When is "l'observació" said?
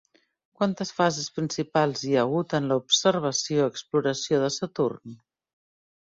2.71-3.59